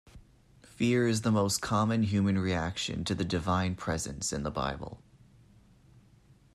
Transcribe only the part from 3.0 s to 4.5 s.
to the divine presence in the